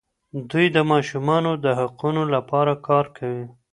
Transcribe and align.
دوی 0.49 0.65
د 0.75 0.77
ماشومانو 0.91 1.51
د 1.63 1.65
حقونو 1.79 2.23
لپاره 2.33 2.73
کار 2.87 3.05
کوي. 3.17 3.45